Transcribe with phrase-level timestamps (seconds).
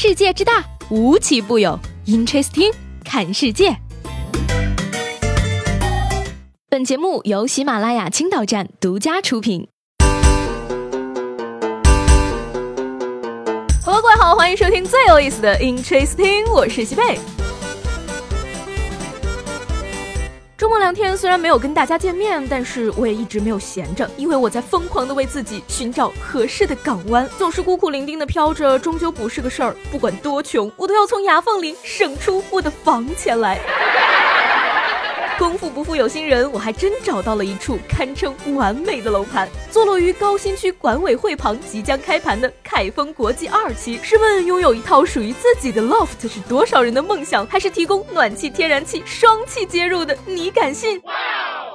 [0.00, 1.76] 世界之大，无奇不有。
[2.06, 2.72] Interesting，
[3.04, 3.76] 看世界。
[6.70, 9.66] 本节目由喜马拉雅青岛站独家出品。
[13.84, 17.18] Hello，各位好，欢迎收听最有意思的 Interesting，我是西贝。
[20.58, 27.30] 周末两天虽然没有跟大家见面，但是我也一直没有闲着，因为我在疯狂的为自己寻找合适的港湾。
[27.38, 29.76] 总是孤苦伶仃的飘着，终究不是个事儿。
[29.88, 33.56] 不管多穷，我都要从牙缝里省出我的房钱来。
[35.38, 44.00] 功夫不负有心人，我还真找到了一处堪称完美的楼盘，坐落于高新区管委会旁，即将开盘的凯丰国际二期。
[44.02, 47.46] 试问，拥有一套属于自己的 loft 是多少人的梦想？
[47.46, 50.18] 还是提供暖气、天然气双气接入的？
[50.26, 51.00] 你敢信？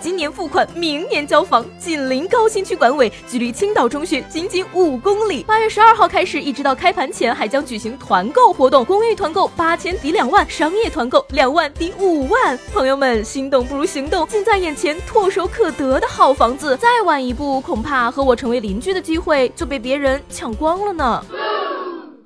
[0.00, 5.42] 今年付款，明年交房，紧邻高新区管委，距离青岛中学仅仅五公里。
[5.42, 12.58] 八月十二号开始，一直到开盘前，还将举行团购活动，公寓团购八千抵两万，商业团购两万抵五万。
[12.72, 21.24] 朋友们，心动不如行动，近在眼前，唾手可得的好房子，再晚一步，恐怕和我成为邻居的机会就被别人抢光了呢。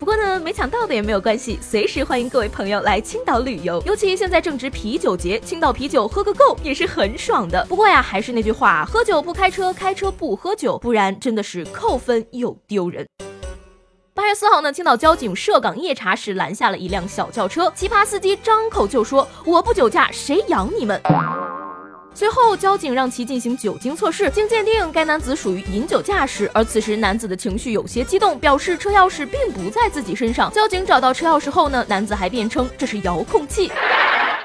[0.04, 3.82] 不过呢，没抢到的也没有关系，随时欢迎各位朋友来青岛旅游。
[3.86, 7.64] 尤其现在正值啤酒节，青岛啤酒喝个够也是很爽的。
[7.70, 13.06] 不过呀，还是那句话，喝酒不开车，开车不喝酒，不然真的是扣分又丢人。
[14.12, 21.00] 八月四号呢，青岛交警涉港夜查时拦下了一辆小轿车，奇葩司机张口就说：“我不酒驾，谁养你们？”
[22.16, 26.48] 随后，交警让其进行酒精测试，经鉴定，该男子属于饮酒驾驶。
[26.54, 30.48] 而此时，男子的情绪有些激动，表示车钥匙并不在自己身上。
[30.52, 33.72] 交警找到车钥匙后呢，男子还辩称这是遥控器。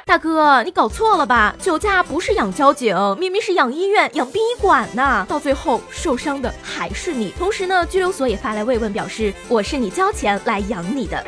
[0.03, 1.55] 大哥，你搞错了吧？
[1.61, 5.23] 酒驾不是养交警，明明是养医院、养殡仪馆呢。
[5.29, 7.31] 到最后受伤的还是你。
[7.37, 11.23] 同时呢，拘留所也发来慰问，表示我是你交钱来养你的。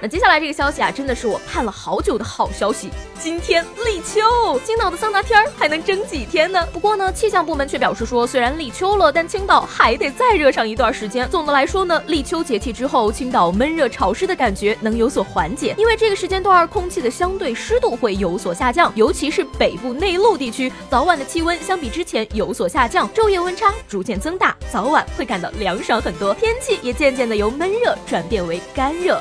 [0.00, 2.88] 那接下来这个消息啊，真的是我盼了好久的好消息。
[3.18, 4.20] 今天立秋，
[4.64, 6.64] 青岛的桑拿天儿还能蒸几天呢？
[6.72, 11.28] 不过呢，气象部门却表示说，虽然立秋了，但青岛还得再热上一段时间。
[11.28, 29.20] 总的来说呢，立秋节气之后，青岛闷热潮湿的感觉能有所缓解，因为这个时间段空气的相对湿度会有所下降，尤其是北部内陆地区，早晚的气温相比之前有所下降，昼夜温差逐渐增大，早晚会感到凉爽很多，天气也渐渐的由闷热转变为干热。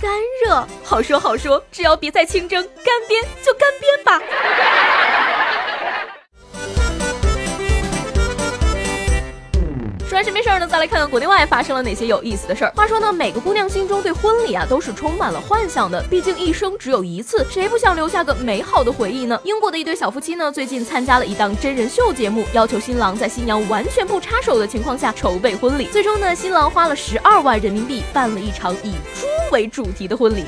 [0.00, 0.08] 干
[0.46, 3.68] 热，好说好说，只要别再清蒸，干煸就干
[10.78, 12.72] 来看看国内外发生了哪些有意思的事儿。
[12.76, 19.40] 话说呢，每个姑娘心中对婚礼啊都是充满了幻想的，毕竟一生只有一次，谁不想留下个美好的回忆呢？
[19.44, 25.86] 英国的一对小夫妻呢，最近参加了一档真人秀节目，要求新郎在新娘完全不插手的情况下筹备婚礼。
[25.86, 30.44] 最终呢，新郎花了十二万人民币办了一场以猪为主题的婚礼。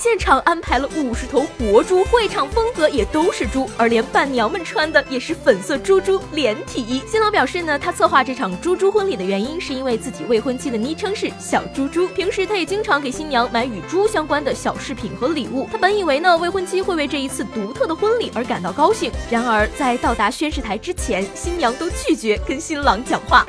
[0.00, 7.02] 现场安排了五十头活猪，会场风格也都是猪，而连伴娘们穿的也是粉色猪猪连体衣。
[7.06, 15.68] 新郎表示呢，他策划这场猪猪婚礼的原因是因为自己未婚妻的昵称是小猪猪，平时他也经常给新娘买与猪相关的小饰品和礼物。
[15.70, 23.44] 他本以为呢，未婚妻会为这一次独特的婚礼而感到高兴，然而在到达宣誓台之前，新娘都拒绝跟新郎讲话，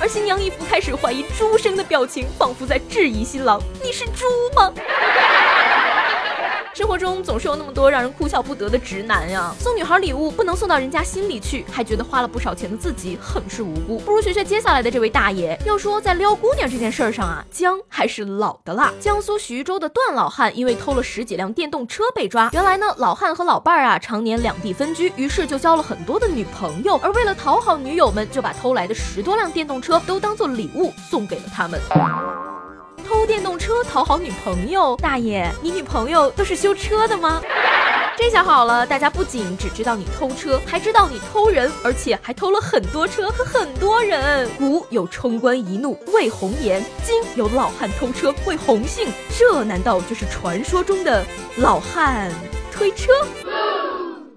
[0.00, 4.26] 而新娘一副开始怀疑猪生的表情，仿佛在质疑新郎：“你是猪
[4.56, 4.74] 吗？”
[6.72, 9.52] 生活中总是有那么多让人哭笑不得的直男呀！
[9.58, 13.98] 送女孩礼物不能送到人家心里去，还觉得花了不少钱的自己很是无辜。
[13.98, 15.58] 不如学学接下来的这位大爷。
[15.66, 18.92] 要说在撩姑娘这件事儿上啊，姜还是老的辣。
[19.00, 22.48] 江苏徐州的段老汉因为偷了十几辆电动车被抓。
[22.52, 26.96] 原来呢，老汉和老伴儿啊常年两地分居，于是就交了很多的女朋友。
[27.02, 31.80] 而为了讨好女友们，就把偷来的十多辆电动车都当做礼物送给了他们。
[33.20, 37.38] 偷电动车讨好女朋友，大爷，你女朋友都是修车的吗？
[38.16, 44.48] 这下好了，大家不仅只知道你偷车，还知道你偷人，而且还偷了很多车和很多人。
[44.56, 51.22] 古有冲冠一怒为红颜，今有老汉偷车为红杏，这难道就是传说中的
[51.58, 52.32] 老汉
[52.72, 53.12] 推车？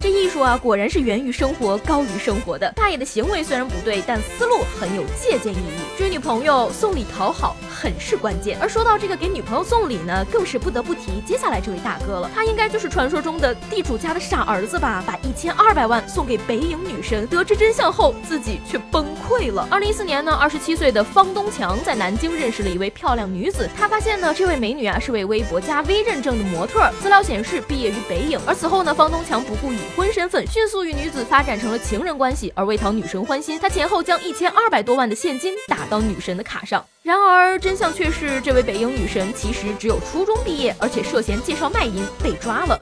[0.04, 2.70] 这艺术啊，果然是源于生活，高于生活的。
[2.76, 5.98] 大爷的行为虽然不对，但思路很有借鉴意义。
[5.98, 8.58] 追女朋友送礼讨好很是关键。
[8.60, 12.30] 而说到这个给女朋友送礼呢，更是不得不提接下来这位大哥了。
[12.36, 15.02] 他应该就是传说中的地主家的傻儿子吧？
[15.08, 19.66] 把一千二百万送给北影女神，得知真相后自己却崩溃了。
[19.72, 23.70] 二零一四年呢，二十七岁的方东强在南京认识了一位漂亮女子。
[23.74, 26.92] 他发现呢，这位美女啊是位微博加 V 认证的模特。
[27.00, 28.38] 资料显示毕业于北影。
[28.46, 32.52] 而此后呢，方东强不顾以婚身份，迅速与女子发展成了情人关系。
[32.56, 36.84] 而为讨女神欢心，他前后将一千二百多万的现金打到女神的卡上。
[37.02, 42.80] 然而真相却是，这位北英女神其实只有初中毕业，而且涉嫌介绍卖淫被抓了。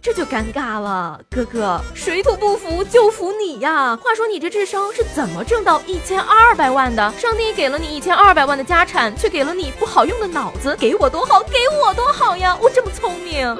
[0.00, 3.96] 这就尴尬了，哥哥，水土不服就服你呀！
[3.96, 7.12] 话说你这智商是怎么挣到一千二百万的？
[7.18, 12.56] 上帝给了你一千二百万的家产，却给了你不好用的脑子，给我多好，给我多好呀！
[12.62, 13.58] 我这么聪明，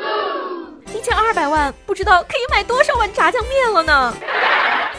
[1.08, 4.14] 千二百万不知道可以买多少碗炸酱面了呢？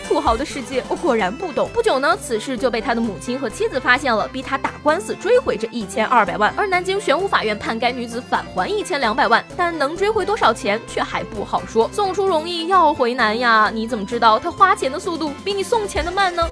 [0.07, 1.69] 土豪的世界，我果然不懂。
[1.71, 6.51] 不久呢，此事就被他的母亲和妻子发现了，逼他打官司追回这一千二百万。
[6.57, 11.87] 而南京玄武法院判该女子返还一千两百万，但能追回多少钱却还不好说。
[11.93, 16.43] 送出容易要回难呀，你怎么知道他花钱的速度比你送钱的慢呢？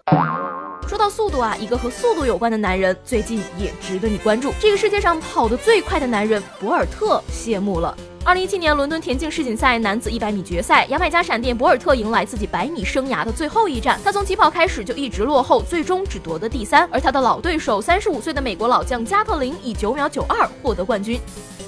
[0.87, 4.53] 说到速度啊，一个和速度有关的男人最近也值得你关注。
[4.59, 7.97] 这个世界上跑得最快的男人博尔特谢幕了。
[8.27, 13.97] 二零一七年伦敦田径世锦赛男子一百米决赛，牙买加闪电博尔特迎来自己百米生涯的最后一战。
[14.03, 16.85] 他从起跑开始就一直落后，最终只夺得第三。
[16.91, 21.17] 而他的老对手三十五岁的美国老将加特林以九秒九二获得冠军。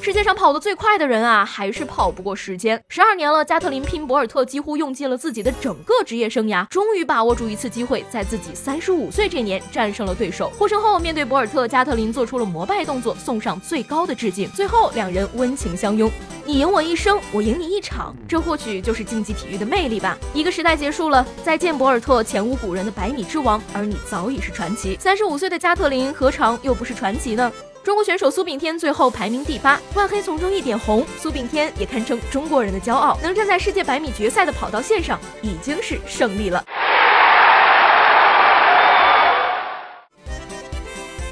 [0.02, 2.82] 世界上跑得最快的人啊，还是跑不过时间。
[2.90, 10.50] 十二年了，加特林拼博尔特几乎用尽了自己的整个职业生涯，终于把握住一次机会，在自己三十五岁这年战胜了对手。
[10.58, 14.50] 获胜后，面对博尔特，加特林做出了膜拜动作，送上最高的致敬。
[14.52, 16.12] 最后，两人温情相拥。
[16.50, 20.18] 你赢我一生，我赢你一场，这或许就是竞技体育的魅力吧。
[20.34, 24.98] 一个时代结束了，再见博尔特，前无古人的百米之王，而你早已是传奇。
[25.00, 27.52] 三十五岁的加特林，何尝又不是传奇呢？
[27.84, 33.16] 中国选手苏炳添最后排名第八，万黑丛中一点红，苏炳添也堪称中国人的骄傲。
[33.22, 36.66] 能站在世界百米决赛的跑道线上，已经是胜利了。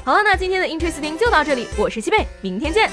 [0.04, 2.88] 好了，那今天的 Interesting 就到这里，我是西贝，明天见。